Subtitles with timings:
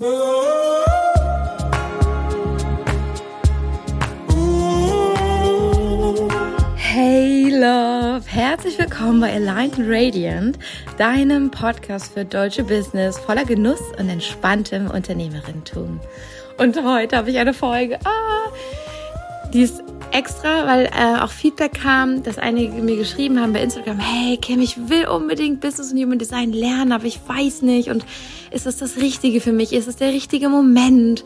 [0.00, 0.06] Hey
[7.50, 10.56] Love, herzlich willkommen bei Aligned Radiant,
[10.98, 15.98] deinem Podcast für deutsche Business voller Genuss und entspanntem Unternehmerinnentum.
[16.58, 18.52] Und heute habe ich eine Folge, ah,
[19.52, 23.98] die ist extra, weil äh, auch Feedback kam, dass einige mir geschrieben haben bei Instagram,
[23.98, 27.90] hey Kim, ich will unbedingt Business und Human Design lernen, aber ich weiß nicht.
[27.90, 28.04] Und
[28.50, 29.72] ist das das Richtige für mich?
[29.72, 31.24] Ist es der richtige Moment?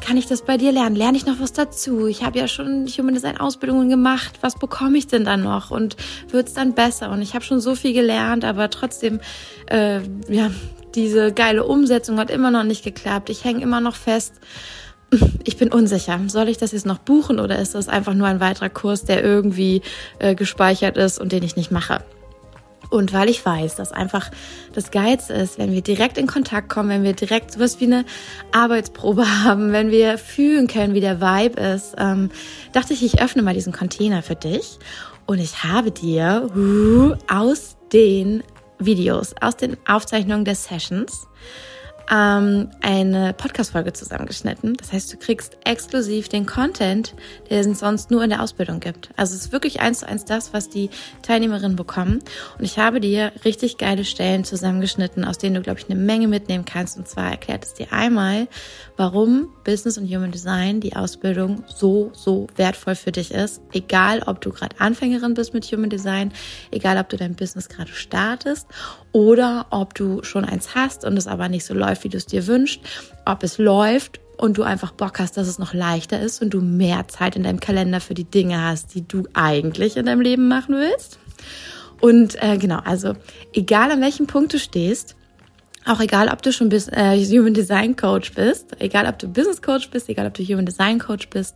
[0.00, 0.96] Kann ich das bei dir lernen?
[0.96, 2.06] Lerne ich noch was dazu?
[2.06, 4.34] Ich habe ja schon Human Design Ausbildungen gemacht.
[4.40, 5.70] Was bekomme ich denn dann noch?
[5.70, 5.96] Und
[6.30, 7.10] wird es dann besser?
[7.10, 9.20] Und ich habe schon so viel gelernt, aber trotzdem,
[9.66, 10.50] äh, ja,
[10.94, 13.30] diese geile Umsetzung hat immer noch nicht geklappt.
[13.30, 14.34] Ich hänge immer noch fest
[15.44, 16.18] ich bin unsicher.
[16.26, 19.22] Soll ich das jetzt noch buchen oder ist das einfach nur ein weiterer Kurs, der
[19.22, 19.82] irgendwie
[20.18, 22.02] äh, gespeichert ist und den ich nicht mache?
[22.94, 24.30] Und weil ich weiß, dass einfach
[24.72, 28.04] das Geiz ist, wenn wir direkt in Kontakt kommen, wenn wir direkt sowas wie eine
[28.52, 32.30] Arbeitsprobe haben, wenn wir fühlen können, wie der Vibe ist, ähm,
[32.72, 34.78] dachte ich, ich öffne mal diesen Container für dich.
[35.26, 38.44] Und ich habe dir uh, aus den
[38.78, 41.26] Videos, aus den Aufzeichnungen der Sessions,
[42.10, 44.74] ähm, eine Podcast-Folge zusammengeschnitten.
[44.74, 47.14] Das heißt, du kriegst exklusiv den Content,
[47.50, 49.10] der es sonst nur in der Ausbildung gibt.
[49.16, 50.90] Also es ist wirklich eins zu eins das, was die
[51.22, 52.20] Teilnehmerinnen bekommen.
[52.58, 56.28] Und ich habe dir richtig geile Stellen zusammengeschnitten, aus denen du, glaube ich, eine Menge
[56.28, 56.96] mitnehmen kannst.
[56.96, 58.48] Und zwar erklärt es dir einmal,
[58.96, 63.62] warum Business und Human Design, die Ausbildung, so, so wertvoll für dich ist.
[63.72, 66.32] Egal, ob du gerade Anfängerin bist mit Human Design,
[66.70, 68.66] egal, ob du dein Business gerade startest
[69.14, 72.26] oder ob du schon eins hast und es aber nicht so läuft, wie du es
[72.26, 72.80] dir wünschst,
[73.24, 76.60] ob es läuft und du einfach Bock hast, dass es noch leichter ist und du
[76.60, 80.48] mehr Zeit in deinem Kalender für die Dinge hast, die du eigentlich in deinem Leben
[80.48, 81.20] machen willst.
[82.00, 83.14] Und äh, genau, also
[83.52, 85.14] egal an welchem Punkt du stehst,
[85.86, 89.62] auch egal, ob du schon bis, äh, Human Design Coach bist, egal, ob du Business
[89.62, 91.54] Coach bist, egal, ob du Human Design Coach bist,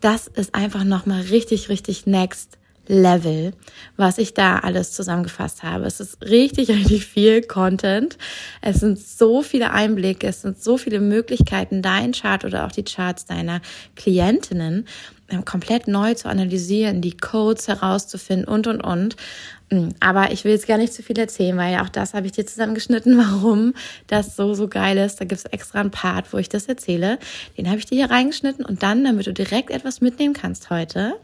[0.00, 2.59] das ist einfach nochmal richtig, richtig next
[2.90, 3.52] Level,
[3.96, 5.86] was ich da alles zusammengefasst habe.
[5.86, 8.18] Es ist richtig, richtig viel Content.
[8.60, 12.84] Es sind so viele Einblicke, es sind so viele Möglichkeiten, dein Chart oder auch die
[12.84, 13.60] Charts deiner
[13.94, 14.86] Klientinnen
[15.30, 19.16] ähm, komplett neu zu analysieren, die Codes herauszufinden und, und, und.
[19.70, 22.26] Hm, aber ich will jetzt gar nicht zu viel erzählen, weil ja auch das habe
[22.26, 23.74] ich dir zusammengeschnitten, warum
[24.08, 25.20] das so, so geil ist.
[25.20, 27.18] Da gibt es extra einen Part, wo ich das erzähle.
[27.56, 31.14] Den habe ich dir hier reingeschnitten und dann, damit du direkt etwas mitnehmen kannst heute,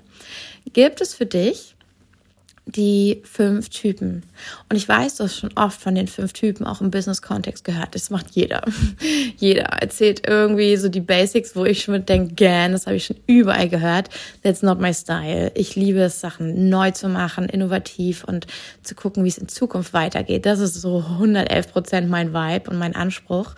[0.72, 1.76] gibt es für dich
[2.68, 4.24] die fünf Typen.
[4.68, 7.94] Und ich weiß, du hast schon oft von den fünf Typen auch im Business-Kontext gehört.
[7.94, 8.62] Das macht jeder.
[9.36, 13.06] jeder erzählt irgendwie so die Basics, wo ich schon mit denke, gern, das habe ich
[13.06, 14.10] schon überall gehört.
[14.42, 15.52] That's not my style.
[15.54, 18.48] Ich liebe es, Sachen neu zu machen, innovativ und
[18.82, 20.44] zu gucken, wie es in Zukunft weitergeht.
[20.44, 23.54] Das ist so 111 Prozent mein Vibe und mein Anspruch.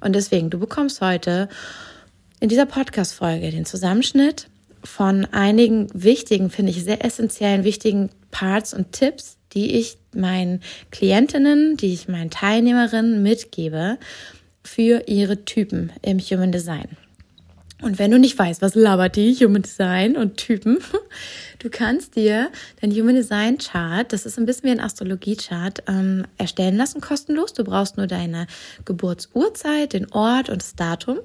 [0.00, 1.48] Und deswegen, du bekommst heute
[2.40, 4.48] in dieser Podcast-Folge den Zusammenschnitt
[4.84, 10.60] von einigen wichtigen, finde ich sehr essentiellen, wichtigen Parts und Tipps, die ich meinen
[10.90, 13.98] Klientinnen, die ich meinen Teilnehmerinnen mitgebe
[14.64, 16.96] für ihre Typen im Human Design.
[17.82, 20.78] Und wenn du nicht weißt, was labert die Human Design und Typen,
[21.58, 22.48] du kannst dir
[22.80, 27.00] dein Human Design Chart, das ist ein bisschen wie ein Astrologie Chart, ähm, erstellen lassen,
[27.00, 27.52] kostenlos.
[27.54, 28.46] Du brauchst nur deine
[28.84, 31.18] Geburtsurzeit, den Ort und das Datum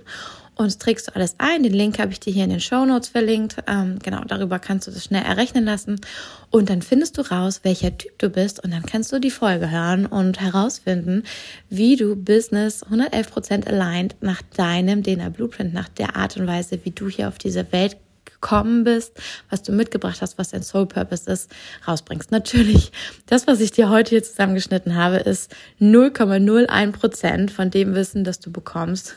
[0.58, 1.64] und trägst du alles ein.
[1.64, 3.58] Den Link habe ich dir hier in den Show Notes verlinkt.
[3.68, 6.02] Ähm, genau, darüber kannst du das schnell errechnen lassen.
[6.50, 8.64] Und dann findest du raus, welcher Typ du bist.
[8.64, 11.24] Und dann kannst du die Folge hören und herausfinden,
[11.70, 16.92] wie du Business 111% aligned nach deinem DNA Blueprint, nach der Art und Weise, wie
[16.92, 17.98] du hier auf diese Welt
[18.40, 19.14] gekommen bist,
[19.50, 21.52] was du mitgebracht hast, was dein Soul Purpose ist,
[21.88, 22.32] rausbringst.
[22.32, 22.92] Natürlich,
[23.26, 28.40] das, was ich dir heute hier zusammengeschnitten habe, ist 0,01 Prozent von dem Wissen, das
[28.40, 29.16] du bekommst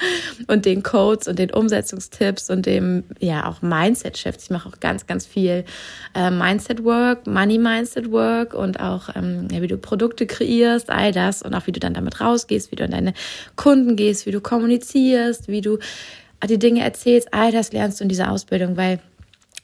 [0.46, 4.44] und den Codes und den Umsetzungstipps und dem, ja, auch Mindset-Shifts.
[4.44, 5.64] Ich mache auch ganz, ganz viel
[6.14, 11.66] äh, Mindset-Work, Money-Mindset-Work und auch, ähm, ja, wie du Produkte kreierst, all das und auch
[11.66, 13.12] wie du dann damit rausgehst, wie du an deine
[13.56, 15.78] Kunden gehst, wie du kommunizierst, wie du
[16.48, 19.00] die Dinge erzählst, all das lernst du in dieser Ausbildung, weil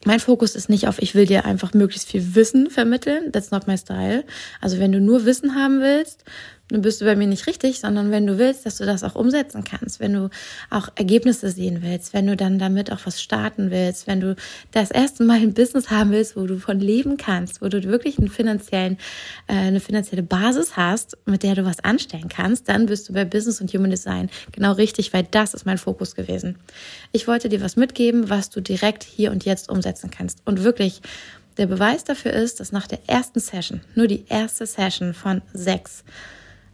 [0.05, 3.33] mein Fokus ist nicht auf, ich will dir einfach möglichst viel Wissen vermitteln.
[3.33, 4.25] That's not my style.
[4.61, 6.25] Also wenn du nur Wissen haben willst,
[6.71, 9.15] dann bist du bei mir nicht richtig, sondern wenn du willst, dass du das auch
[9.15, 10.31] umsetzen kannst, wenn du
[10.71, 14.37] auch Ergebnisse sehen willst, wenn du dann damit auch was starten willst, wenn du
[14.73, 18.19] das erste Mal ein Business haben willst, wo du von leben kannst, wo du wirklich
[18.19, 18.99] einen finanziellen,
[19.47, 23.25] äh, eine finanzielle Basis hast, mit der du was anstellen kannst, dann bist du bei
[23.25, 26.57] Business und Human Design genau richtig, weil das ist mein Fokus gewesen.
[27.13, 31.01] Ich wollte dir was mitgeben, was du direkt hier und jetzt umsetzen kannst und wirklich
[31.57, 36.05] der Beweis dafür ist, dass nach der ersten Session, nur die erste Session von sechs,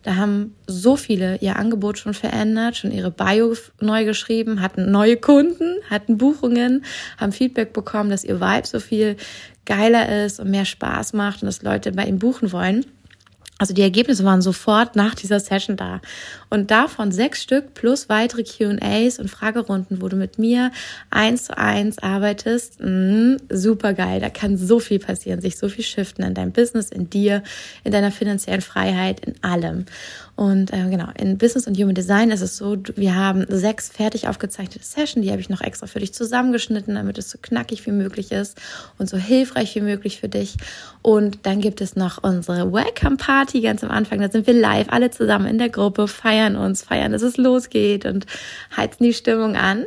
[0.04, 5.16] Da haben so viele ihr Angebot schon verändert, schon ihre Bio neu geschrieben, hatten neue
[5.16, 6.84] Kunden, hatten Buchungen,
[7.16, 9.16] haben Feedback bekommen, dass ihr Vibe so viel
[9.64, 12.84] geiler ist und mehr Spaß macht und dass Leute bei ihm buchen wollen.
[13.58, 16.00] Also die Ergebnisse waren sofort nach dieser Session da.
[16.50, 20.72] Und davon sechs Stück plus weitere QAs und Fragerunden, wo du mit mir
[21.10, 22.80] eins zu eins arbeitest.
[22.80, 24.20] Mh, super geil.
[24.20, 27.44] Da kann so viel passieren, sich so viel shiften in deinem Business, in dir,
[27.84, 29.86] in deiner finanziellen Freiheit, in allem.
[30.36, 34.26] Und äh, genau, in Business und Human Design ist es so, wir haben sechs fertig
[34.26, 37.92] aufgezeichnete Sessions, die habe ich noch extra für dich zusammengeschnitten, damit es so knackig wie
[37.92, 38.60] möglich ist
[38.98, 40.56] und so hilfreich wie möglich für dich.
[41.02, 44.20] Und dann gibt es noch unsere Welcome Party ganz am Anfang.
[44.20, 48.04] Da sind wir live, alle zusammen in der Gruppe, feiern uns, feiern, dass es losgeht
[48.04, 48.26] und
[48.76, 49.84] heizen die Stimmung an.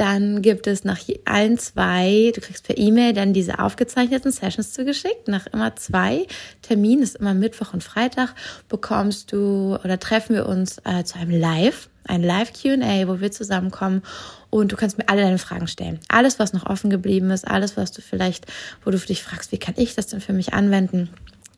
[0.00, 5.28] Dann gibt es nach allen zwei, du kriegst per E-Mail dann diese aufgezeichneten Sessions zugeschickt.
[5.28, 6.26] Nach immer zwei
[6.62, 8.34] Terminen, ist immer Mittwoch und Freitag,
[8.70, 13.30] bekommst du oder treffen wir uns äh, zu einem Live, ein Live QA, wo wir
[13.30, 14.00] zusammenkommen
[14.48, 16.00] und du kannst mir alle deine Fragen stellen.
[16.08, 18.46] Alles, was noch offen geblieben ist, alles, was du vielleicht,
[18.82, 21.10] wo du dich fragst, wie kann ich das denn für mich anwenden?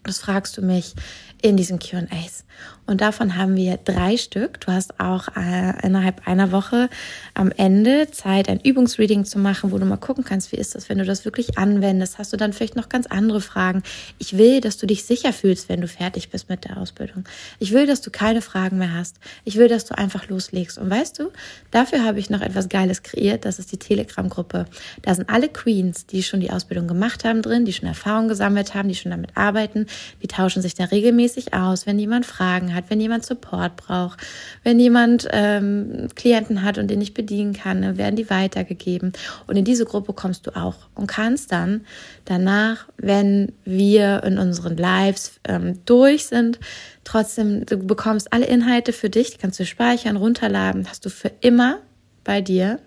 [0.03, 0.95] Das fragst du mich
[1.43, 2.45] in diesen QAs.
[2.85, 4.61] Und davon haben wir drei Stück.
[4.61, 6.91] Du hast auch äh, innerhalb einer Woche
[7.33, 10.89] am Ende Zeit, ein Übungsreading zu machen, wo du mal gucken kannst, wie ist das,
[10.89, 12.19] wenn du das wirklich anwendest.
[12.19, 13.83] Hast du dann vielleicht noch ganz andere Fragen.
[14.19, 17.25] Ich will, dass du dich sicher fühlst, wenn du fertig bist mit der Ausbildung.
[17.61, 19.17] Ich will, dass du keine Fragen mehr hast.
[19.45, 20.77] Ich will, dass du einfach loslegst.
[20.77, 21.31] Und weißt du,
[21.71, 23.45] dafür habe ich noch etwas Geiles kreiert.
[23.45, 24.67] Das ist die Telegram-Gruppe.
[25.03, 28.75] Da sind alle Queens, die schon die Ausbildung gemacht haben, drin, die schon Erfahrung gesammelt
[28.75, 29.87] haben, die schon damit arbeiten.
[30.21, 34.21] Die tauschen sich da regelmäßig aus, wenn jemand Fragen hat, wenn jemand Support braucht,
[34.63, 39.13] wenn jemand ähm, Klienten hat und den ich bedienen kann, dann werden die weitergegeben.
[39.47, 41.85] Und in diese Gruppe kommst du auch und kannst dann
[42.25, 46.61] danach, wenn wir in unseren Lives ähm, durch sind,
[47.05, 51.79] trotzdem, du bekommst alle Inhalte für dich, kannst du speichern, runterladen, hast du für immer
[52.25, 52.79] bei dir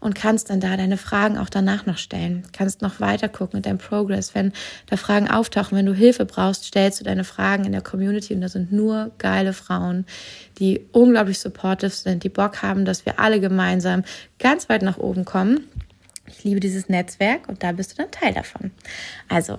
[0.00, 2.44] und kannst dann da deine Fragen auch danach noch stellen.
[2.52, 4.34] Kannst noch weiter gucken mit deinem Progress.
[4.34, 4.52] Wenn
[4.86, 8.40] da Fragen auftauchen, wenn du Hilfe brauchst, stellst du deine Fragen in der Community und
[8.40, 10.06] da sind nur geile Frauen,
[10.58, 14.04] die unglaublich supportive sind, die Bock haben, dass wir alle gemeinsam
[14.38, 15.64] ganz weit nach oben kommen.
[16.28, 18.72] Ich liebe dieses Netzwerk und da bist du dann Teil davon.
[19.28, 19.58] Also,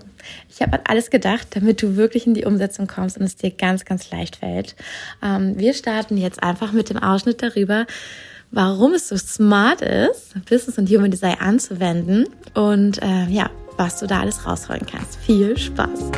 [0.50, 3.52] ich habe an alles gedacht, damit du wirklich in die Umsetzung kommst und es dir
[3.52, 4.76] ganz, ganz leicht fällt.
[5.24, 7.88] Ähm, wir starten jetzt einfach mit dem Ausschnitt darüber,
[8.52, 14.08] warum es so smart ist, Business und Human Design anzuwenden und äh, ja, was du
[14.08, 15.18] da alles rausholen kannst.
[15.18, 16.12] Viel Spaß!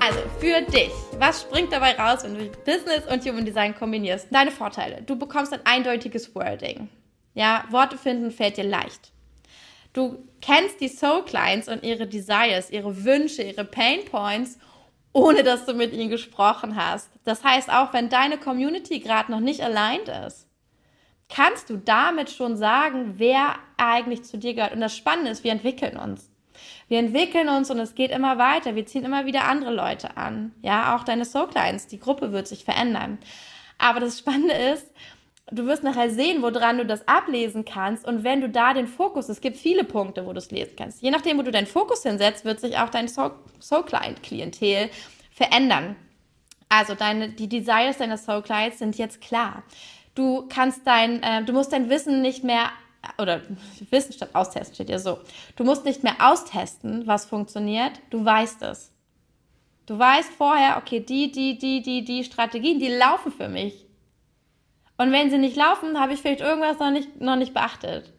[0.00, 4.28] Also für dich, was springt dabei raus, wenn du Business und Human Design kombinierst?
[4.30, 5.02] Deine Vorteile.
[5.02, 6.88] Du bekommst ein eindeutiges Wording.
[7.34, 9.12] Ja, Worte finden fällt dir leicht.
[9.92, 14.58] Du kennst die Soul Clients und ihre Desires, ihre Wünsche, ihre Pain Points
[15.12, 17.10] ohne dass du mit ihnen gesprochen hast.
[17.24, 20.48] Das heißt, auch wenn deine Community gerade noch nicht aligned ist,
[21.28, 24.72] kannst du damit schon sagen, wer eigentlich zu dir gehört.
[24.72, 26.30] Und das Spannende ist, wir entwickeln uns.
[26.88, 28.74] Wir entwickeln uns und es geht immer weiter.
[28.74, 30.52] Wir ziehen immer wieder andere Leute an.
[30.60, 33.18] Ja, auch deine Soul Clients, die Gruppe wird sich verändern.
[33.78, 34.92] Aber das Spannende ist,
[35.50, 38.06] du wirst nachher sehen, woran du das ablesen kannst.
[38.06, 41.02] Und wenn du da den Fokus, es gibt viele Punkte, wo du es lesen kannst.
[41.02, 44.90] Je nachdem, wo du deinen Fokus hinsetzt, wird sich auch dein Soul-Client-Klientel
[45.30, 45.96] verändern.
[46.68, 49.62] Also deine, die Desires deiner Soul-Clients sind jetzt klar.
[50.14, 52.70] Du kannst dein, äh, du musst dein Wissen nicht mehr
[53.18, 53.42] oder
[53.90, 55.18] Wissen statt austesten steht ja so.
[55.56, 57.92] Du musst nicht mehr austesten, was funktioniert.
[58.10, 58.92] Du weißt es.
[59.86, 63.81] Du weißt vorher, okay, die, die, die, die, die Strategien, die laufen für mich.
[65.02, 68.12] Und wenn sie nicht laufen, habe ich vielleicht irgendwas noch nicht, noch nicht beachtet.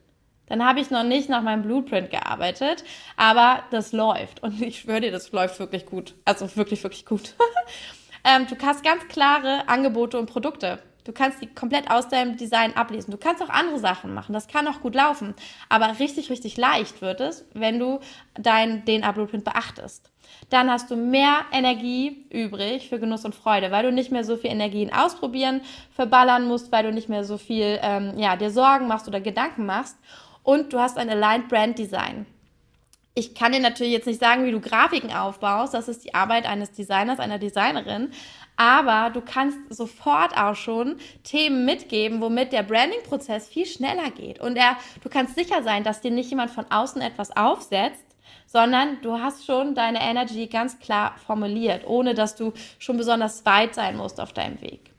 [0.47, 2.83] Dann habe ich noch nicht nach meinem Blueprint gearbeitet,
[3.15, 4.43] aber das läuft.
[4.43, 6.13] Und ich schwöre dir, das läuft wirklich gut.
[6.25, 7.35] Also wirklich, wirklich gut.
[8.25, 10.79] ähm, du hast ganz klare Angebote und Produkte.
[11.03, 13.11] Du kannst die komplett aus deinem Design ablesen.
[13.11, 14.33] Du kannst auch andere Sachen machen.
[14.33, 15.33] Das kann auch gut laufen.
[15.69, 17.99] Aber richtig, richtig leicht wird es, wenn du
[18.35, 20.09] dein DNA-Blueprint beachtest.
[20.49, 24.37] Dann hast du mehr Energie übrig für Genuss und Freude, weil du nicht mehr so
[24.37, 25.61] viel Energien ausprobieren,
[25.95, 29.65] verballern musst, weil du nicht mehr so viel ähm, ja, dir Sorgen machst oder Gedanken
[29.65, 29.97] machst.
[30.41, 32.25] Und du hast ein Aligned Brand Design.
[33.15, 35.75] Ich kann dir natürlich jetzt nicht sagen, wie du Grafiken aufbaust.
[35.75, 38.11] Das ist die Arbeit eines Designers, einer Designerin
[38.55, 44.39] aber du kannst sofort auch schon Themen mitgeben, womit der Branding-Prozess viel schneller geht.
[44.39, 48.05] Und er, du kannst sicher sein, dass dir nicht jemand von außen etwas aufsetzt,
[48.45, 53.73] sondern du hast schon deine Energy ganz klar formuliert, ohne dass du schon besonders weit
[53.73, 54.92] sein musst auf deinem Weg.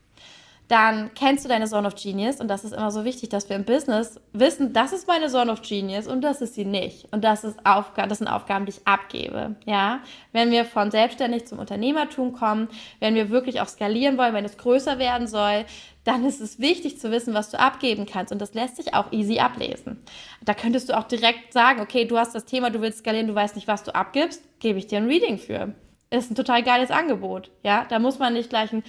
[0.67, 3.55] Dann kennst du deine Zone of Genius und das ist immer so wichtig, dass wir
[3.55, 7.23] im Business wissen, das ist meine Zone of Genius und das ist sie nicht und
[7.23, 9.99] das ist Aufgabe, das sind Aufgaben, die ich abgebe, ja.
[10.31, 12.67] Wenn wir von selbstständig zum Unternehmertum kommen,
[12.99, 15.65] wenn wir wirklich auch skalieren wollen, wenn es größer werden soll,
[16.03, 19.11] dann ist es wichtig zu wissen, was du abgeben kannst und das lässt sich auch
[19.11, 20.03] easy ablesen.
[20.43, 23.35] Da könntest du auch direkt sagen, okay, du hast das Thema, du willst skalieren, du
[23.35, 25.75] weißt nicht, was du abgibst, gebe ich dir ein Reading für.
[26.11, 27.85] Ist ein total geiles Angebot, ja.
[27.89, 28.83] Da muss man nicht gleich ein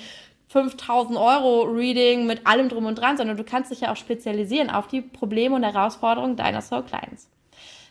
[0.49, 4.71] 5000 Euro Reading mit allem drum und dran, sondern du kannst dich ja auch spezialisieren
[4.71, 7.29] auf die Probleme und Herausforderungen deiner Soul Clients.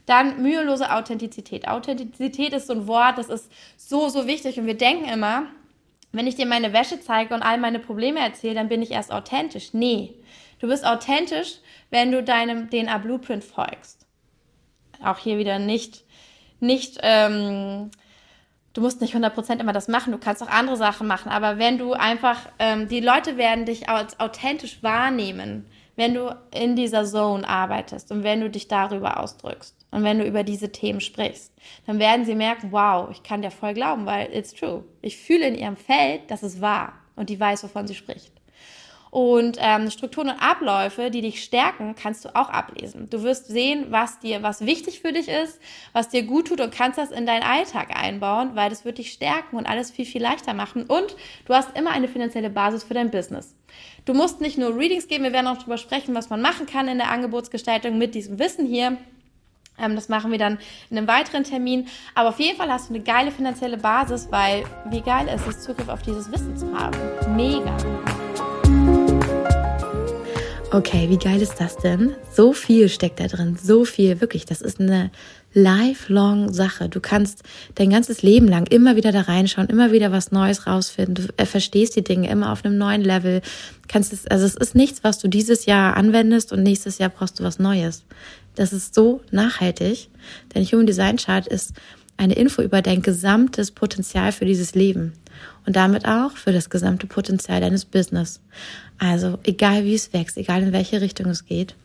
[0.05, 1.67] Dann mühelose Authentizität.
[1.67, 5.47] Authentizität ist so ein Wort, das ist so, so wichtig und wir denken immer,
[6.11, 9.11] wenn ich dir meine Wäsche zeige und all meine Probleme erzähle, dann bin ich erst
[9.11, 9.73] authentisch.
[9.73, 10.13] Nee,
[10.59, 11.57] du bist authentisch,
[11.89, 14.05] wenn du deinem DNA Blueprint folgst.
[15.03, 16.05] Auch hier wieder nicht,
[16.61, 17.91] nicht ähm,
[18.75, 21.79] du musst nicht 100% immer das machen, du kannst auch andere Sachen machen, aber wenn
[21.79, 25.65] du einfach, ähm, die Leute werden dich als authentisch wahrnehmen,
[25.95, 30.25] wenn du in dieser Zone arbeitest und wenn du dich darüber ausdrückst und wenn du
[30.25, 31.53] über diese Themen sprichst,
[31.87, 34.83] dann werden sie merken, wow, ich kann dir voll glauben, weil it's true.
[35.01, 38.34] Ich fühle in ihrem Feld, dass es wahr und die weiß, wovon sie spricht.
[39.15, 43.09] Und ähm, Strukturen und Abläufe, die dich stärken, kannst du auch ablesen.
[43.09, 45.61] Du wirst sehen, was dir, was wichtig für dich ist,
[45.93, 49.13] was dir gut tut und kannst das in deinen Alltag einbauen, weil das wird dich
[49.13, 50.83] stärken und alles viel, viel leichter machen.
[50.83, 53.55] Und du hast immer eine finanzielle Basis für dein Business.
[54.03, 56.89] Du musst nicht nur Readings geben, wir werden auch darüber sprechen, was man machen kann
[56.89, 58.97] in der Angebotsgestaltung mit diesem Wissen hier.
[59.79, 61.87] Ähm, das machen wir dann in einem weiteren Termin.
[62.15, 65.61] Aber auf jeden Fall hast du eine geile finanzielle Basis, weil wie geil ist es,
[65.61, 66.97] Zugriff auf dieses Wissen zu haben.
[67.33, 67.77] Mega.
[70.75, 72.17] Okay, wie geil ist das denn?
[72.33, 74.43] So viel steckt da drin, so viel, wirklich.
[74.43, 75.09] Das ist eine
[75.53, 76.89] lifelong Sache.
[76.89, 77.43] Du kannst
[77.75, 81.29] dein ganzes Leben lang immer wieder da reinschauen, immer wieder was Neues rausfinden.
[81.37, 83.41] Du verstehst die Dinge immer auf einem neuen Level.
[83.87, 87.39] Kannst es, also es ist nichts, was du dieses Jahr anwendest und nächstes Jahr brauchst
[87.39, 88.03] du was Neues.
[88.55, 90.09] Das ist so nachhaltig.
[90.49, 91.71] Dein Human Design Chart ist
[92.17, 95.13] eine Info über dein gesamtes Potenzial für dieses Leben
[95.65, 98.41] und damit auch für das gesamte Potenzial deines Business.
[98.97, 101.75] Also egal wie es wächst, egal in welche Richtung es geht,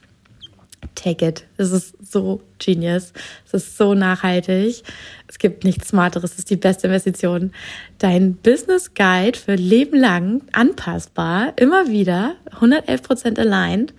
[0.94, 1.44] take it.
[1.56, 3.12] Es ist so genius.
[3.46, 4.82] Es ist so nachhaltig.
[5.26, 6.32] Es gibt nichts Smarteres.
[6.32, 7.52] Es ist die beste Investition.
[7.98, 13.94] Dein Business Guide für Leben lang anpassbar, immer wieder 111 Prozent aligned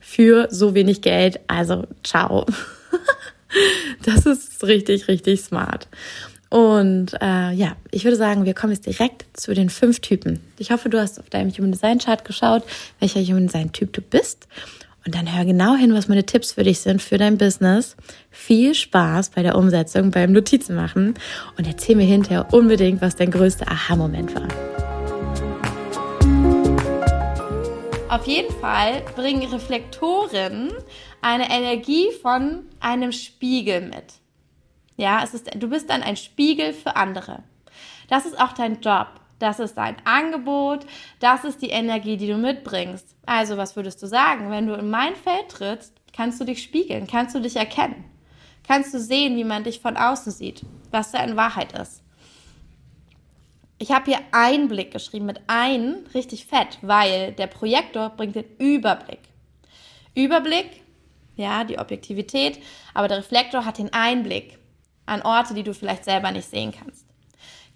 [0.00, 1.40] für so wenig Geld.
[1.48, 2.46] Also ciao.
[4.02, 5.86] Das ist richtig, richtig smart.
[6.54, 10.38] Und äh, ja, ich würde sagen, wir kommen jetzt direkt zu den fünf Typen.
[10.56, 12.62] Ich hoffe, du hast auf deinem Human Design Chart geschaut,
[13.00, 14.46] welcher Human Design Typ du bist.
[15.04, 17.96] Und dann hör genau hin, was meine Tipps für dich sind für dein Business.
[18.30, 21.14] Viel Spaß bei der Umsetzung, beim Notizen machen
[21.58, 24.46] und erzähl mir hinterher unbedingt, was dein größter Aha-Moment war.
[28.10, 30.70] Auf jeden Fall bringen Reflektoren
[31.20, 34.04] eine Energie von einem Spiegel mit.
[34.96, 37.42] Ja, es ist, du bist dann ein Spiegel für andere.
[38.08, 39.08] Das ist auch dein Job.
[39.38, 40.86] Das ist dein Angebot.
[41.18, 43.16] Das ist die Energie, die du mitbringst.
[43.26, 44.50] Also, was würdest du sagen?
[44.50, 48.04] Wenn du in mein Feld trittst, kannst du dich spiegeln, kannst du dich erkennen.
[48.66, 52.02] Kannst du sehen, wie man dich von außen sieht, was da in Wahrheit ist.
[53.78, 59.18] Ich habe hier Einblick geschrieben mit ein, richtig fett, weil der Projektor bringt den Überblick.
[60.14, 60.82] Überblick,
[61.36, 62.60] ja, die Objektivität,
[62.94, 64.58] aber der Reflektor hat den Einblick
[65.06, 67.04] an Orte, die du vielleicht selber nicht sehen kannst.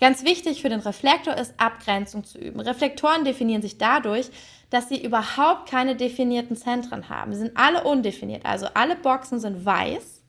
[0.01, 2.61] Ganz wichtig für den Reflektor ist Abgrenzung zu üben.
[2.61, 4.31] Reflektoren definieren sich dadurch,
[4.71, 7.33] dass sie überhaupt keine definierten Zentren haben.
[7.33, 10.23] Sie sind alle undefiniert, also alle Boxen sind weiß.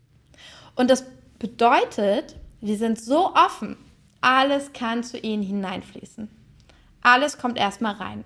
[0.75, 1.05] Und das
[1.37, 3.77] bedeutet, die sind so offen,
[4.21, 6.29] alles kann zu ihnen hineinfließen.
[7.01, 8.23] Alles kommt erstmal rein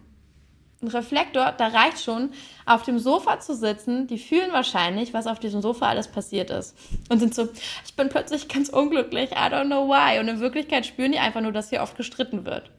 [0.84, 2.32] ein Reflektor, da reicht schon,
[2.66, 4.08] auf dem Sofa zu sitzen.
[4.08, 6.78] Die fühlen wahrscheinlich, was auf diesem Sofa alles passiert ist.
[7.10, 7.50] Und sind so,
[7.86, 10.20] ich bin plötzlich ganz unglücklich, I don't know why.
[10.20, 12.70] Und in Wirklichkeit spüren die einfach nur, dass hier oft gestritten wird.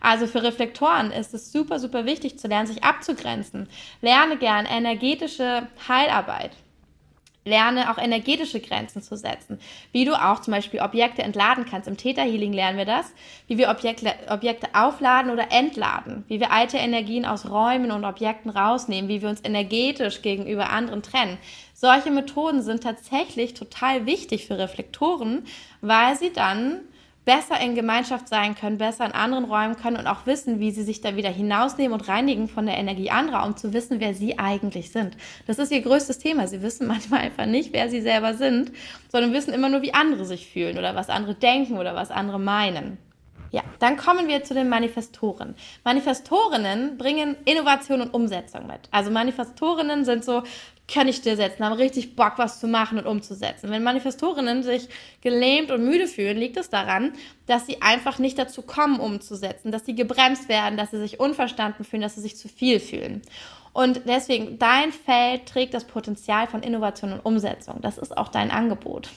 [0.00, 3.68] Also für Reflektoren ist es super, super wichtig zu lernen, sich abzugrenzen.
[4.02, 6.50] Lerne gern energetische Heilarbeit.
[7.44, 9.58] Lerne auch energetische Grenzen zu setzen.
[9.92, 11.88] Wie du auch zum Beispiel Objekte entladen kannst.
[11.88, 13.12] Im Theta Healing lernen wir das.
[13.46, 16.24] Wie wir Objekte, Objekte aufladen oder entladen.
[16.28, 19.08] Wie wir alte Energien aus Räumen und Objekten rausnehmen.
[19.08, 21.38] Wie wir uns energetisch gegenüber anderen trennen.
[21.74, 25.44] Solche Methoden sind tatsächlich total wichtig für Reflektoren,
[25.82, 26.80] weil sie dann
[27.24, 30.82] besser in Gemeinschaft sein können, besser in anderen Räumen können und auch wissen, wie sie
[30.82, 34.38] sich da wieder hinausnehmen und reinigen von der Energie anderer, um zu wissen, wer sie
[34.38, 35.16] eigentlich sind.
[35.46, 36.46] Das ist ihr größtes Thema.
[36.46, 38.72] Sie wissen manchmal einfach nicht, wer sie selber sind,
[39.10, 42.38] sondern wissen immer nur, wie andere sich fühlen oder was andere denken oder was andere
[42.38, 42.98] meinen.
[43.54, 45.54] ja, dann kommen wir zu den Manifestoren.
[45.84, 48.80] Manifestorinnen bringen Innovation und Umsetzung mit.
[48.90, 50.42] Also Manifestorinnen sind so,
[50.86, 53.70] kann ich dir setzen, haben richtig Bock, was zu machen und umzusetzen.
[53.70, 54.88] Wenn Manifestorinnen sich
[55.22, 57.14] gelähmt und müde fühlen, liegt es daran,
[57.46, 61.84] dass sie einfach nicht dazu kommen, umzusetzen, dass sie gebremst werden, dass sie sich unverstanden
[61.84, 63.22] fühlen, dass sie sich zu viel fühlen.
[63.72, 67.80] Und deswegen, dein Feld trägt das Potenzial von Innovation und Umsetzung.
[67.80, 69.08] Das ist auch dein Angebot.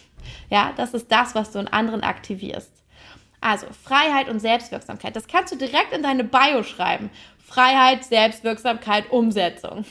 [0.50, 2.72] Ja, das ist das, was du in anderen aktivierst.
[3.40, 5.16] Also Freiheit und Selbstwirksamkeit.
[5.16, 7.12] Das kannst du direkt in deine Bio schreiben.
[7.38, 9.86] Freiheit, Selbstwirksamkeit, Umsetzung.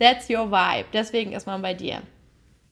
[0.00, 0.86] That's your vibe.
[0.92, 2.02] Deswegen ist man bei dir.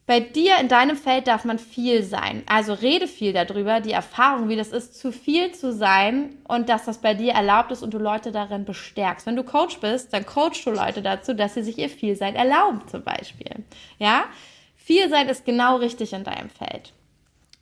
[0.06, 2.42] Bei dir in deinem Feld darf man viel sein.
[2.46, 6.86] Also rede viel darüber, die Erfahrung, wie das ist, zu viel zu sein und dass
[6.86, 9.26] das bei dir erlaubt ist und du Leute darin bestärkst.
[9.26, 12.80] Wenn du Coach bist, dann coachst du Leute dazu, dass sie sich ihr Vielsein erlauben,
[12.88, 13.50] zum Beispiel.
[13.98, 14.24] Ja?
[14.76, 16.94] Viel sein ist genau richtig in deinem Feld.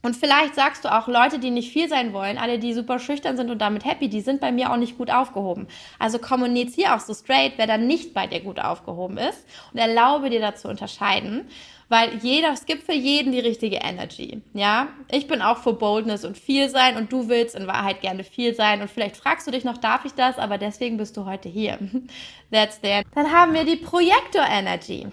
[0.06, 3.36] Und vielleicht sagst du auch, Leute, die nicht viel sein wollen, alle, die super schüchtern
[3.36, 5.66] sind und damit happy, die sind bei mir auch nicht gut aufgehoben.
[5.98, 10.30] Also kommuniziere auch so straight, wer dann nicht bei dir gut aufgehoben ist und erlaube
[10.30, 11.48] dir dazu unterscheiden,
[11.88, 14.42] weil jeder, es gibt für jeden die richtige Energy.
[14.54, 18.22] Ja, ich bin auch für Boldness und viel sein und du willst in Wahrheit gerne
[18.22, 20.38] viel sein und vielleicht fragst du dich noch, darf ich das?
[20.38, 21.80] Aber deswegen bist du heute hier.
[22.52, 23.02] That's there.
[23.12, 25.08] Dann haben wir die Projektor Energy.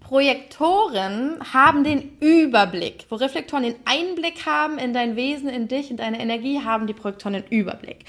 [0.00, 3.06] Projektoren haben den Überblick.
[3.08, 6.94] Wo Reflektoren den Einblick haben in dein Wesen, in dich, in deine Energie, haben die
[6.94, 8.04] Projektoren den Überblick.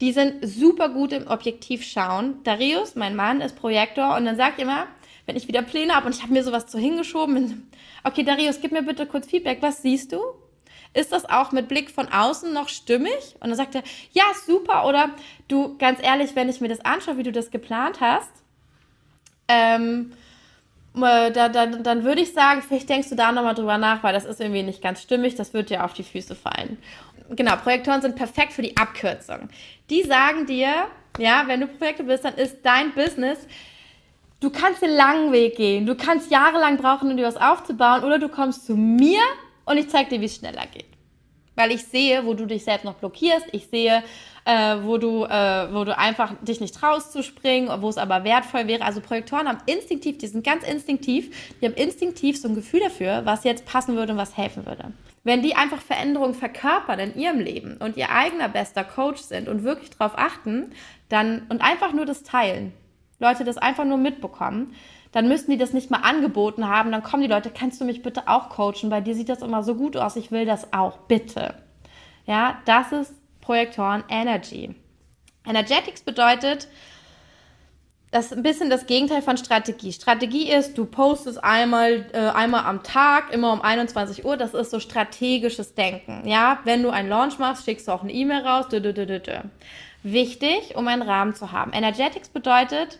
[0.00, 2.42] Die sind super gut im Objektiv schauen.
[2.42, 4.86] Darius, mein Mann, ist Projektor und dann sagt immer,
[5.26, 7.70] wenn ich wieder Pläne habe und ich habe mir sowas so hingeschoben,
[8.02, 9.58] okay, Darius, gib mir bitte kurz Feedback.
[9.62, 10.20] Was siehst du?
[10.94, 13.36] Ist das auch mit Blick von außen noch stimmig?
[13.40, 14.86] Und dann sagt er, ja, super.
[14.86, 15.10] Oder
[15.48, 18.30] du, ganz ehrlich, wenn ich mir das anschaue, wie du das geplant hast,
[19.48, 20.31] ähm, äh,
[20.94, 24.24] da, da, dann würde ich sagen, vielleicht denkst du da nochmal drüber nach, weil das
[24.24, 26.78] ist irgendwie nicht ganz stimmig, das wird dir auf die Füße fallen.
[27.30, 29.48] Genau, Projektoren sind perfekt für die Abkürzung.
[29.88, 30.70] Die sagen dir,
[31.18, 33.38] ja, wenn du Projekte bist, dann ist dein Business,
[34.40, 38.18] du kannst den langen Weg gehen, du kannst jahrelang brauchen, um dir was aufzubauen, oder
[38.18, 39.20] du kommst zu mir
[39.64, 40.91] und ich zeige dir, wie es schneller geht.
[41.54, 44.02] Weil ich sehe, wo du dich selbst noch blockierst, ich sehe,
[44.44, 48.24] äh, wo, du, äh, wo du einfach dich nicht traust zu springen, wo es aber
[48.24, 48.84] wertvoll wäre.
[48.84, 53.22] Also Projektoren haben instinktiv, die sind ganz instinktiv, die haben instinktiv so ein Gefühl dafür,
[53.24, 54.92] was jetzt passen würde und was helfen würde.
[55.24, 59.62] Wenn die einfach Veränderungen verkörpern in ihrem Leben und ihr eigener bester Coach sind und
[59.62, 60.72] wirklich darauf achten,
[61.08, 62.72] dann und einfach nur das teilen,
[63.20, 64.74] Leute das einfach nur mitbekommen,
[65.12, 66.90] dann müssten die das nicht mal angeboten haben.
[66.90, 68.90] Dann kommen die Leute, kannst du mich bitte auch coachen?
[68.90, 71.54] Bei dir sieht das immer so gut aus, ich will das auch, bitte.
[72.26, 74.74] Ja, das ist Projektoren Energy.
[75.46, 76.68] Energetics bedeutet,
[78.12, 79.90] das ist ein bisschen das Gegenteil von Strategie.
[79.90, 84.36] Strategie ist, du postest einmal, äh, einmal am Tag, immer um 21 Uhr.
[84.36, 86.28] Das ist so strategisches Denken.
[86.28, 88.68] Ja, wenn du einen Launch machst, schickst du auch eine E-Mail raus.
[88.68, 89.38] Dö, dö, dö, dö, dö.
[90.02, 91.72] Wichtig, um einen Rahmen zu haben.
[91.72, 92.98] Energetics bedeutet,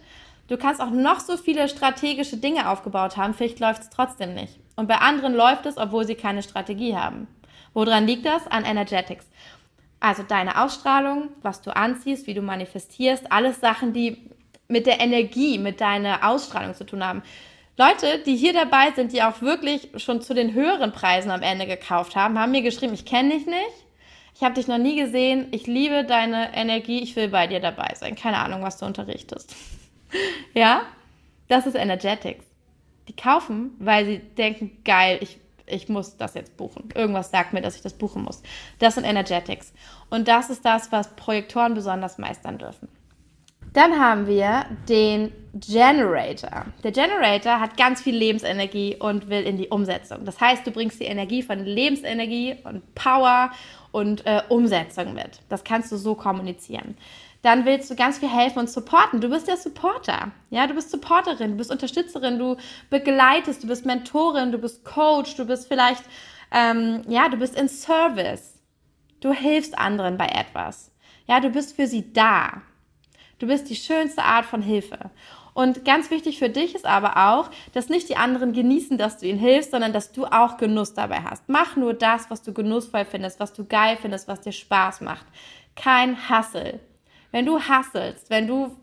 [0.49, 4.59] du kannst auch noch so viele strategische Dinge aufgebaut haben, vielleicht läuft es trotzdem nicht.
[4.77, 7.29] Und bei anderen läuft es, obwohl sie keine Strategie haben.
[7.75, 8.47] Woran liegt das?
[8.47, 9.27] An Energetics.
[10.01, 14.31] Also deine Ausstrahlung, was du anziehst, wie du manifestierst, alles Sachen, die
[14.69, 17.23] mit der Energie, mit deiner Ausstrahlung zu tun haben.
[17.79, 21.67] Leute, die hier dabei sind, die auch wirklich schon zu den höheren Preisen am Ende
[21.67, 23.87] gekauft haben, haben mir geschrieben, ich kenne dich nicht,
[24.35, 27.95] ich habe dich noch nie gesehen, ich liebe deine Energie, ich will bei dir dabei
[27.95, 28.15] sein.
[28.15, 29.55] Keine Ahnung, was du unterrichtest.
[30.55, 30.83] Ja,
[31.49, 32.45] das ist Energetics.
[33.09, 36.89] Die kaufen, weil sie denken, geil, ich ich muss das jetzt buchen.
[36.95, 38.43] Irgendwas sagt mir, dass ich das buchen muss.
[38.79, 39.73] Das sind Energetics.
[40.11, 42.89] Und das ist das, was Projektoren besonders meistern dürfen.
[43.73, 46.67] Dann haben wir den Generator.
[46.85, 50.27] Der Generator hat ganz viel Lebensenergie und will in die Umsetzung.
[50.27, 53.51] Das heißt, du bringst die Energie von Lebensenergie und Power
[53.93, 55.41] und äh, Umsetzung mit.
[55.49, 56.97] Das kannst du so kommunizieren
[57.43, 59.21] dann willst du ganz viel helfen und supporten.
[59.21, 60.31] Du bist der Supporter.
[60.51, 62.57] Ja, du bist Supporterin, du bist Unterstützerin, du
[62.89, 66.05] begleitest, du bist Mentorin, du bist Coach, du bist vielleicht,
[66.53, 68.61] ähm, ja, du bist in Service.
[69.21, 70.93] Du hilfst anderen bei etwas.
[71.27, 72.63] Ja, du bist für sie da.
[73.39, 75.11] Du bist die schönste Art von Hilfe.
[75.55, 79.27] Und ganz wichtig für dich ist aber auch, dass nicht die anderen genießen, dass du
[79.27, 81.49] ihnen hilfst, sondern dass du auch Genuss dabei hast.
[81.49, 85.27] Mach nur das, was du genussvoll findest, was du geil findest, was dir Spaß macht.
[85.77, 86.81] Kein Hassel.
[87.33, 88.77] Wenn du hasselst, wenn du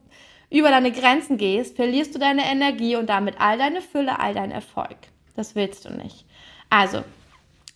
[0.50, 4.52] über deine Grenzen gehst, verlierst du deine Energie und damit all deine Fülle, all dein
[4.52, 4.98] Erfolg.
[5.36, 6.26] Das willst du nicht.
[6.70, 7.04] Also,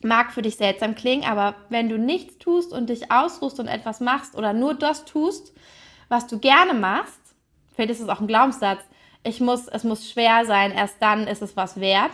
[0.04, 4.00] mag für dich seltsam klingen, aber wenn du nichts tust und dich ausruhst und etwas
[4.00, 5.54] machst oder nur das tust,
[6.10, 7.23] was du gerne machst,
[7.74, 8.82] vielleicht ist es auch ein Glaubenssatz,
[9.24, 12.12] ich muss, es muss schwer sein, erst dann ist es was wert.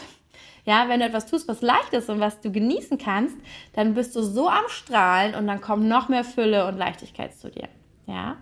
[0.66, 3.36] Ja, wenn du etwas tust, was leicht ist und was du genießen kannst,
[3.74, 7.50] dann bist du so am Strahlen und dann kommt noch mehr Fülle und Leichtigkeit zu
[7.50, 7.68] dir.
[8.06, 8.38] Ja.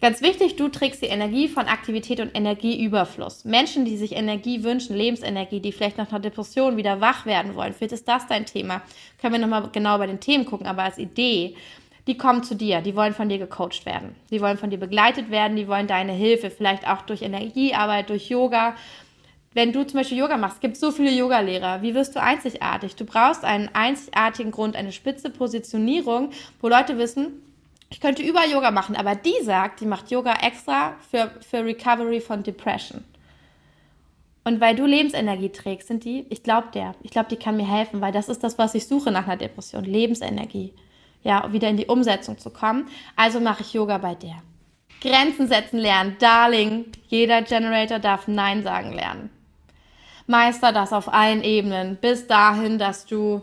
[0.00, 3.46] Ganz wichtig, du trägst die Energie von Aktivität und Energieüberfluss.
[3.46, 7.72] Menschen, die sich Energie wünschen, Lebensenergie, die vielleicht nach einer Depression wieder wach werden wollen,
[7.72, 8.82] vielleicht ist das dein Thema.
[9.20, 11.56] Können wir nochmal genau bei den Themen gucken, aber als Idee,
[12.06, 14.14] die kommen zu dir, die wollen von dir gecoacht werden.
[14.30, 18.28] Die wollen von dir begleitet werden, die wollen deine Hilfe, vielleicht auch durch Energiearbeit, durch
[18.28, 18.74] Yoga
[19.56, 21.80] wenn du zum Beispiel Yoga machst, es gibt so viele Yogalehrer.
[21.80, 22.94] Wie wirst du einzigartig?
[22.94, 26.28] Du brauchst einen einzigartigen Grund, eine spitze Positionierung,
[26.60, 27.42] wo Leute wissen,
[27.88, 32.20] ich könnte überall Yoga machen, aber die sagt, die macht Yoga extra für, für Recovery
[32.20, 33.02] von Depression.
[34.44, 37.66] Und weil du Lebensenergie trägst, sind die, ich glaube der, ich glaube, die kann mir
[37.66, 40.74] helfen, weil das ist das, was ich suche nach einer Depression, Lebensenergie.
[41.26, 42.86] Ja, wieder in die Umsetzung zu kommen.
[43.16, 44.36] Also mache ich Yoga bei der.
[45.00, 46.84] Grenzen setzen lernen, Darling.
[47.08, 49.30] Jeder Generator darf Nein sagen lernen.
[50.28, 53.42] Meister das auf allen Ebenen, bis dahin, dass du,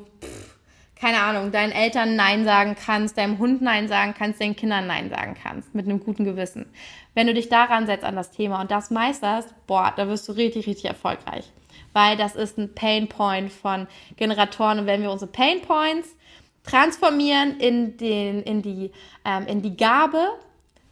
[0.95, 5.09] keine Ahnung, deinen Eltern Nein sagen kannst, deinem Hund Nein sagen kannst, deinen Kindern Nein
[5.09, 6.67] sagen kannst, mit einem guten Gewissen.
[7.13, 10.31] Wenn du dich daran setzt an das Thema und das meisterst, boah, da wirst du
[10.31, 11.51] richtig, richtig erfolgreich.
[11.91, 16.15] Weil das ist ein Pain Point von Generatoren und wenn wir unsere Pain Points
[16.63, 18.91] transformieren in, den, in, die,
[19.25, 20.29] ähm, in die Gabe,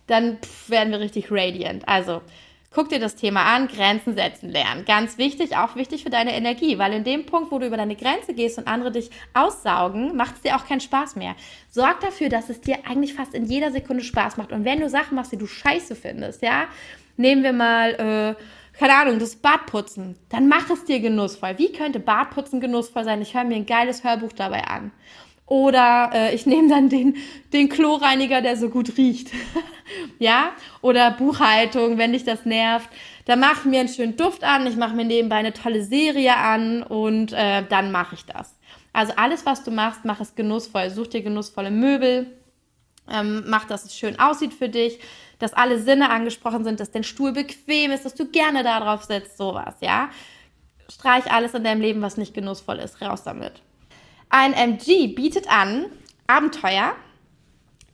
[0.07, 1.87] dann pff, werden wir richtig radiant.
[1.87, 2.21] Also
[2.73, 4.85] Guck dir das Thema an, Grenzen setzen lernen.
[4.85, 7.97] Ganz wichtig, auch wichtig für deine Energie, weil in dem Punkt, wo du über deine
[7.97, 11.35] Grenze gehst und andere dich aussaugen, macht es dir auch keinen Spaß mehr.
[11.69, 14.53] Sorg dafür, dass es dir eigentlich fast in jeder Sekunde Spaß macht.
[14.53, 16.67] Und wenn du Sachen machst, die du scheiße findest, ja,
[17.17, 21.57] nehmen wir mal, äh, keine Ahnung, das Badputzen, dann mach es dir genussvoll.
[21.57, 23.21] Wie könnte Badputzen genussvoll sein?
[23.21, 24.93] Ich höre mir ein geiles Hörbuch dabei an.
[25.45, 27.17] Oder äh, ich nehme dann den,
[27.51, 29.31] den Kloreiniger, der so gut riecht.
[30.19, 30.51] ja?
[30.81, 32.89] Oder Buchhaltung, wenn dich das nervt.
[33.25, 36.37] Da mache ich mir einen schönen Duft an, ich mache mir nebenbei eine tolle Serie
[36.37, 38.55] an und äh, dann mache ich das.
[38.93, 40.89] Also alles, was du machst, mach es genussvoll.
[40.89, 42.27] Such dir genussvolle Möbel,
[43.09, 44.99] ähm, mach, dass es schön aussieht für dich,
[45.39, 49.03] dass alle Sinne angesprochen sind, dass dein Stuhl bequem ist, dass du gerne da drauf
[49.03, 50.09] sitzt, sowas, ja.
[50.89, 53.61] Streich alles in deinem Leben, was nicht genussvoll ist, raus damit.
[54.31, 55.87] Ein MG bietet an
[56.25, 56.95] Abenteuer.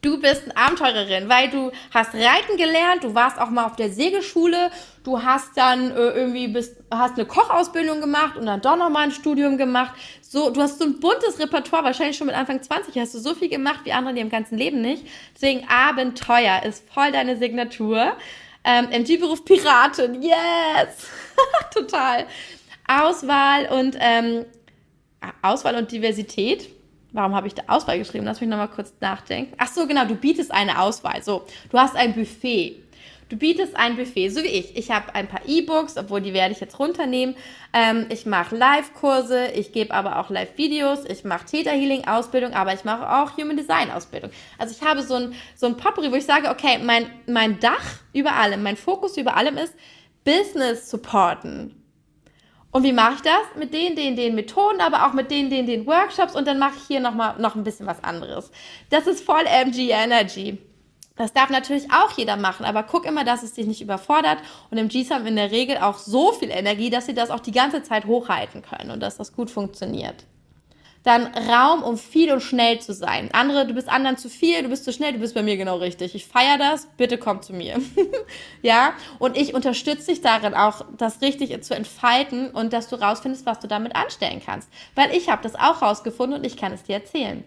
[0.04, 3.90] Du bist eine Abenteurerin, weil du hast Reiten gelernt, du warst auch mal auf der
[3.90, 4.70] Segelschule,
[5.04, 9.06] du hast dann äh, irgendwie bist, hast eine Kochausbildung gemacht und dann doch noch mal
[9.06, 9.96] ein Studium gemacht.
[10.22, 13.34] So, du hast so ein buntes Repertoire, wahrscheinlich schon mit Anfang 20 hast du so
[13.34, 15.08] viel gemacht wie andere in ihrem ganzen Leben nicht.
[15.34, 18.16] Deswegen Abenteuer ist voll deine Signatur.
[18.64, 21.10] Ähm, MG-Beruf Piratin, yes!
[21.74, 22.28] Total.
[22.88, 24.46] Auswahl und ähm,
[25.42, 26.70] Auswahl und Diversität.
[27.14, 28.26] Warum habe ich da Auswahl geschrieben?
[28.26, 29.54] Lass mich nochmal kurz nachdenken.
[29.58, 31.24] Ach so, genau, du bietest eine Auswahl.
[31.24, 32.84] So, du hast ein Buffet.
[33.30, 34.78] Du bietest ein Buffet, so wie ich.
[34.78, 37.36] Ich habe ein paar E-Books, obwohl die werde ich jetzt runternehmen.
[37.74, 42.86] Ähm, ich mache Live-Kurse, ich gebe aber auch Live-Videos, ich mache Theta Healing-Ausbildung, aber ich
[42.86, 44.32] mache auch Human Design-Ausbildung.
[44.58, 48.00] Also ich habe so ein, so ein Potpourri, wo ich sage, okay, mein, mein Dach
[48.14, 49.74] über allem, mein Fokus über allem ist
[50.24, 51.77] Business supporten.
[52.78, 53.42] Und wie mache ich das?
[53.56, 56.76] Mit den, den, den Methoden, aber auch mit den, den, den Workshops und dann mache
[56.78, 58.52] ich hier nochmal noch ein bisschen was anderes.
[58.92, 60.60] Das ist voll MG Energy.
[61.16, 64.38] Das darf natürlich auch jeder machen, aber guck immer, dass es dich nicht überfordert.
[64.70, 67.52] Und MGs haben in der Regel auch so viel Energie, dass sie das auch die
[67.52, 70.28] ganze Zeit hochhalten können und dass das gut funktioniert
[71.08, 73.30] dann Raum, um viel und schnell zu sein.
[73.32, 75.78] Andere, du bist anderen zu viel, du bist zu schnell, du bist bei mir genau
[75.78, 76.14] richtig.
[76.16, 77.80] Ich feiere das, bitte komm zu mir.
[78.62, 83.46] ja, und ich unterstütze dich darin auch, das richtig zu entfalten und dass du rausfindest,
[83.46, 84.70] was du damit anstellen kannst.
[84.96, 87.46] Weil ich habe das auch rausgefunden und ich kann es dir erzählen.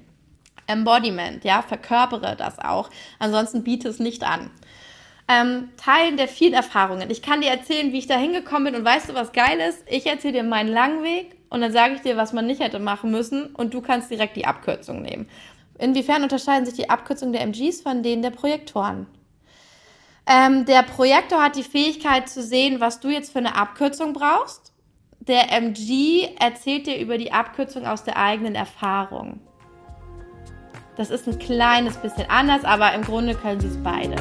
[0.67, 2.89] Embodiment, ja, verkörpere das auch.
[3.19, 4.51] Ansonsten biete es nicht an.
[5.29, 7.11] Ähm, Teilen der vielen Erfahrungen.
[7.11, 9.83] Ich kann dir erzählen, wie ich da hingekommen bin und weißt du, was geil ist?
[9.87, 12.79] Ich erzähle dir meinen langen Weg und dann sage ich dir, was man nicht hätte
[12.79, 15.29] machen müssen und du kannst direkt die Abkürzung nehmen.
[15.79, 19.07] Inwiefern unterscheiden sich die Abkürzungen der MGs von denen der Projektoren?
[20.27, 24.73] Ähm, der Projektor hat die Fähigkeit zu sehen, was du jetzt für eine Abkürzung brauchst.
[25.19, 29.41] Der MG erzählt dir über die Abkürzung aus der eigenen Erfahrung.
[30.97, 34.17] Das ist ein kleines bisschen anders, aber im Grunde können sie es beide.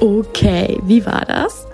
[0.00, 1.66] Okay, wie war das?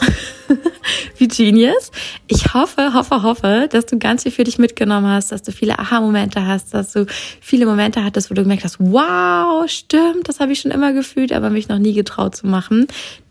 [1.18, 1.90] wie Genius.
[2.26, 5.78] Ich hoffe, hoffe, hoffe, dass du ganz viel für dich mitgenommen hast, dass du viele
[5.78, 7.06] Aha-Momente hast, dass du
[7.40, 11.32] viele Momente hattest, wo du gemerkt hast, wow, stimmt, das habe ich schon immer gefühlt,
[11.32, 12.86] aber mich noch nie getraut zu machen.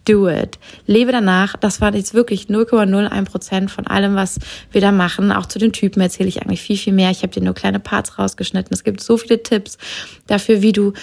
[0.05, 0.57] Do it.
[0.87, 1.55] Lebe danach.
[1.57, 4.39] Das war jetzt wirklich 0,01 Prozent von allem, was
[4.71, 5.31] wir da machen.
[5.31, 7.11] Auch zu den Typen erzähle ich eigentlich viel, viel mehr.
[7.11, 8.73] Ich habe dir nur kleine Parts rausgeschnitten.
[8.73, 9.77] Es gibt so viele Tipps
[10.25, 10.93] dafür, wie du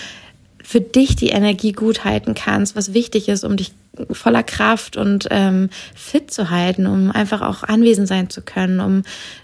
[0.67, 3.71] für dich die Energie gut halten kannst, was wichtig ist, um dich
[4.11, 9.03] voller Kraft und ähm, fit zu halten, um einfach auch anwesend sein zu können, um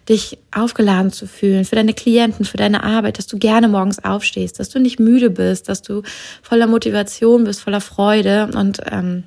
[0.08, 4.58] dich aufgeladen zu fühlen für deine Klienten, für deine Arbeit, dass du gerne morgens aufstehst,
[4.58, 6.02] dass du nicht müde bist, dass du
[6.42, 9.22] voller Motivation bist, voller Freude und ähm,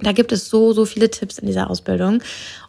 [0.00, 2.22] da gibt es so, so viele Tipps in dieser Ausbildung.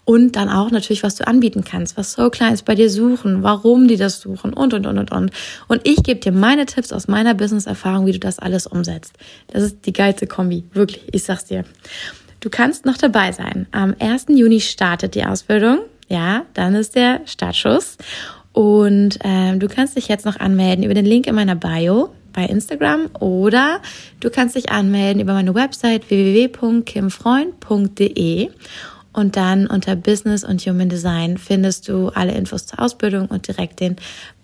[0.06, 3.90] Und dann auch natürlich, was du anbieten kannst, was So Clients bei dir suchen, warum
[3.90, 5.32] die das suchen und, und, und, und, und.
[5.68, 9.14] Und ich gebe dir meine Tipps aus meiner Business-Erfahrung, wie du das alles umsetzt.
[9.48, 10.64] Das ist die geilste Kombi.
[10.72, 11.66] Wirklich, ich sag's dir.
[12.40, 13.68] Du kannst noch dabei sein.
[13.72, 14.28] Am 1.
[14.30, 15.80] Juni startet die Ausbildung.
[16.08, 17.98] Ja, dann ist der Startschuss.
[18.54, 22.46] Und ähm, du kannst dich jetzt noch anmelden über den Link in meiner Bio bei
[22.46, 23.82] Instagram oder
[24.20, 28.50] du kannst dich anmelden über meine Website www.kimfreund.de
[29.18, 33.80] und dann unter Business und Human Design findest du alle Infos zur Ausbildung und direkt
[33.80, 33.96] den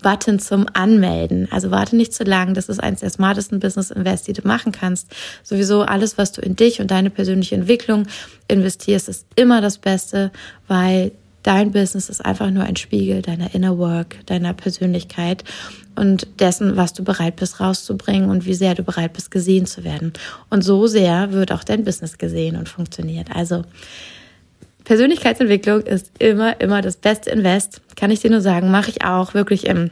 [0.01, 1.47] Button zum Anmelden.
[1.51, 2.55] Also warte nicht zu lang.
[2.55, 5.11] Das ist eines der smartesten Business Invest, die du machen kannst.
[5.43, 8.07] Sowieso alles, was du in dich und deine persönliche Entwicklung
[8.47, 10.31] investierst, ist immer das Beste,
[10.67, 11.11] weil
[11.43, 15.43] dein Business ist einfach nur ein Spiegel deiner Inner Work, deiner Persönlichkeit
[15.95, 19.83] und dessen, was du bereit bist rauszubringen und wie sehr du bereit bist gesehen zu
[19.83, 20.13] werden.
[20.49, 23.35] Und so sehr wird auch dein Business gesehen und funktioniert.
[23.35, 23.63] Also
[24.85, 27.81] Persönlichkeitsentwicklung ist immer, immer das beste Invest.
[27.95, 29.91] Kann ich dir nur sagen, mache ich auch wirklich im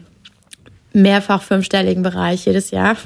[0.94, 2.98] mehrfach fünfstelligen Bereich jedes Jahr.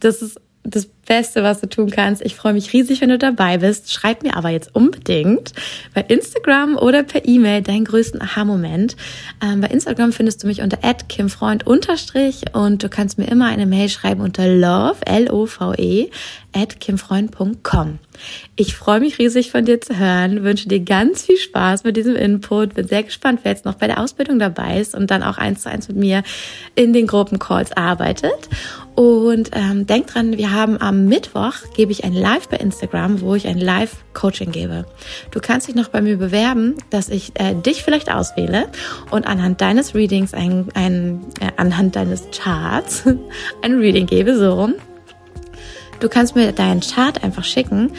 [0.00, 2.22] Das ist das Beste, was du tun kannst.
[2.22, 3.92] Ich freue mich riesig, wenn du dabei bist.
[3.92, 5.52] Schreib mir aber jetzt unbedingt
[5.94, 8.94] bei Instagram oder per E-Mail deinen größten Aha-Moment.
[9.42, 10.76] Ähm, bei Instagram findest du mich unter
[11.08, 16.10] @kimfreund und du kannst mir immer eine Mail schreiben unter love l o v e
[16.52, 17.98] at kimfreund.com.
[18.56, 22.16] Ich freue mich riesig von dir zu hören, wünsche dir ganz viel Spaß mit diesem
[22.16, 25.38] Input, bin sehr gespannt, wer jetzt noch bei der Ausbildung dabei ist und dann auch
[25.38, 26.22] eins zu eins mit mir
[26.74, 28.48] in den Gruppencalls arbeitet.
[28.94, 33.36] Und ähm, denk dran, wir haben am Mittwoch, gebe ich ein Live bei Instagram, wo
[33.36, 34.86] ich ein Live-Coaching gebe.
[35.30, 38.68] Du kannst dich noch bei mir bewerben, dass ich äh, dich vielleicht auswähle
[39.12, 43.04] und anhand deines Readings, ein, ein, äh, anhand deines Charts
[43.62, 44.74] ein Reading gebe, so rum.
[46.00, 47.92] Du kannst mir deinen Chart einfach schicken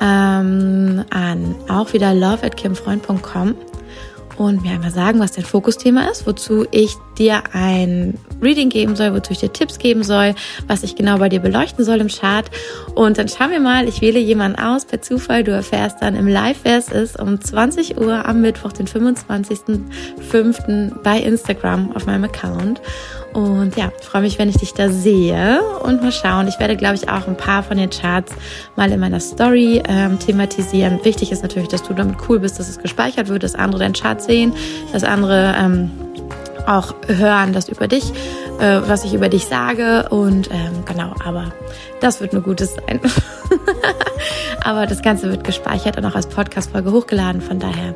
[0.00, 3.54] ähm, an auch wieder love at kimfreund.com
[4.38, 9.12] und mir einmal sagen, was dein Fokusthema ist, wozu ich dir ein Reading geben soll,
[9.12, 10.34] wozu ich dir Tipps geben soll,
[10.66, 12.50] was ich genau bei dir beleuchten soll im Chart.
[12.94, 15.44] Und dann schauen wir mal, ich wähle jemanden aus per Zufall.
[15.44, 21.02] Du erfährst dann im Live, wer es ist, um 20 Uhr am Mittwoch, den 25.05.
[21.02, 22.80] bei Instagram auf meinem Account.
[23.32, 26.48] Und ja, freue mich, wenn ich dich da sehe und mal schauen.
[26.48, 28.32] Ich werde, glaube ich, auch ein paar von den Charts
[28.76, 31.00] mal in meiner Story ähm, thematisieren.
[31.04, 33.94] Wichtig ist natürlich, dass du damit cool bist, dass es gespeichert wird, dass andere deinen
[33.94, 34.52] Chart sehen,
[34.92, 35.90] dass andere ähm,
[36.66, 38.12] auch hören, das über dich,
[38.58, 40.08] äh, was ich über dich sage.
[40.10, 41.52] Und ähm, genau, aber
[42.00, 43.00] das wird nur Gutes sein.
[44.64, 47.40] aber das Ganze wird gespeichert und auch als Podcast-Folge hochgeladen.
[47.40, 47.94] Von daher.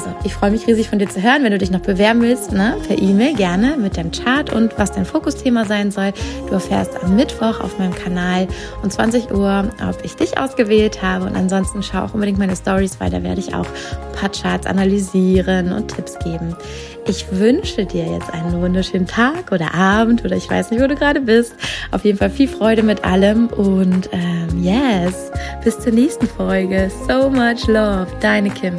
[0.00, 1.44] Also, ich freue mich riesig von dir zu hören.
[1.44, 4.92] Wenn du dich noch bewerben willst, ne, per E-Mail gerne mit deinem Chart und was
[4.92, 6.14] dein Fokusthema sein soll.
[6.48, 8.48] Du erfährst am Mittwoch auf meinem Kanal
[8.82, 11.26] um 20 Uhr, ob ich dich ausgewählt habe.
[11.26, 14.66] Und ansonsten schau auch unbedingt meine Stories, weil da werde ich auch ein paar Charts
[14.66, 16.56] analysieren und Tipps geben.
[17.06, 20.94] Ich wünsche dir jetzt einen wunderschönen Tag oder Abend oder ich weiß nicht, wo du
[20.94, 21.54] gerade bist.
[21.90, 25.30] Auf jeden Fall viel Freude mit allem und ähm, yes,
[25.62, 26.90] bis zur nächsten Folge.
[27.06, 28.76] So much love, deine Kim.